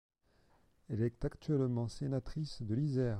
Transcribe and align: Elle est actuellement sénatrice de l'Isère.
Elle 0.89 1.03
est 1.03 1.25
actuellement 1.25 1.87
sénatrice 1.87 2.63
de 2.63 2.73
l'Isère. 2.73 3.07